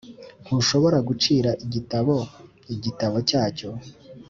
ntushobora 0.45 0.97
gucira 1.07 1.51
igitabo 1.65 2.15
igitabo 2.73 3.17
cyacyo 3.29 3.69